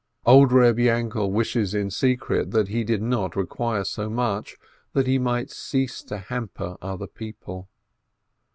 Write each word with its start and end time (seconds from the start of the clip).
Old 0.25 0.51
Reb 0.51 0.77
Yainkel 0.79 1.29
wishes 1.29 1.75
in 1.75 1.91
secret 1.91 2.49
that 2.49 2.69
he 2.69 2.83
did 2.83 3.03
not 3.03 3.35
require 3.35 3.83
so 3.83 4.09
much, 4.09 4.57
that 4.93 5.05
he 5.05 5.19
might 5.19 5.51
cease 5.51 6.01
to 6.05 6.17
hamper 6.17 6.75
other 6.81 7.05
people 7.05 7.69